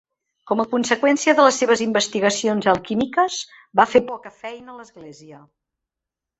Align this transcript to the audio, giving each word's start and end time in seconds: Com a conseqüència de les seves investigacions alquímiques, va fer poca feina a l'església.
Com 0.51 0.61
a 0.61 0.63
conseqüència 0.69 1.35
de 1.39 1.45
les 1.47 1.59
seves 1.63 1.83
investigacions 1.85 2.69
alquímiques, 2.75 3.37
va 3.81 3.87
fer 3.95 4.05
poca 4.11 4.35
feina 4.41 4.77
a 4.77 4.83
l'església. 4.83 5.43